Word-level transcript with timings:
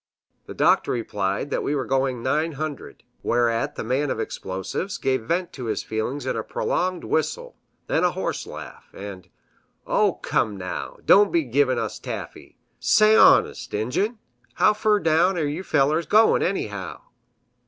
The 0.47 0.55
Doctor 0.55 0.89
replied 0.89 1.51
that 1.51 1.61
we 1.61 1.75
were 1.75 1.85
going 1.85 2.23
nine 2.23 2.53
hundred; 2.53 3.03
whereat 3.21 3.75
the 3.75 3.83
man 3.83 4.09
of 4.09 4.19
explosives 4.19 4.97
gave 4.97 5.21
vent 5.21 5.53
to 5.53 5.65
his 5.65 5.83
feelings 5.83 6.25
in 6.25 6.35
a 6.35 6.43
prolonged 6.43 7.03
whistle, 7.03 7.55
then 7.85 8.03
a 8.03 8.13
horse 8.13 8.47
laugh, 8.47 8.89
and 8.95 9.29
"Oh 9.85 10.13
come, 10.13 10.57
now! 10.57 10.97
Don' 11.05 11.29
be 11.29 11.43
givin' 11.43 11.77
us 11.77 11.99
taffy! 11.99 12.57
Say, 12.79 13.13
hones' 13.13 13.69
Injun, 13.71 14.17
how 14.55 14.73
fur 14.73 14.97
down 14.99 15.37
air 15.37 15.45
yew 15.45 15.61
fellers 15.61 16.07
goin', 16.07 16.41
anyhow?" 16.41 17.03